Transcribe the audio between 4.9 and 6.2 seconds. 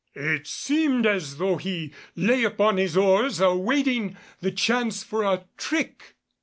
for a trick.